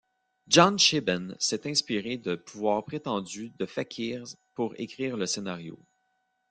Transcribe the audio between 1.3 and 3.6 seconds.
s'est inspiré de pouvoirs prétendus